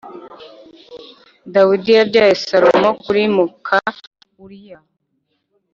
[1.53, 3.79] Dawidi yabyaye Salomo kuri muka
[4.43, 4.79] Uriya,